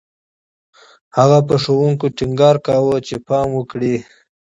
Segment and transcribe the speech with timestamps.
[1.17, 3.95] هغې په ښوونکو ټینګار کاوه چې پام وکړي